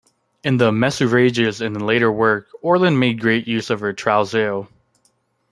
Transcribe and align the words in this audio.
In 0.43 0.57
the 0.57 0.71
"MesuRages," 0.71 1.61
and 1.63 1.75
in 1.75 1.85
later 1.85 2.11
work, 2.11 2.47
Orlan 2.63 2.97
made 2.97 3.21
great 3.21 3.47
use 3.47 3.69
of 3.69 3.81
her 3.81 3.93
"Trousseau". 3.93 4.67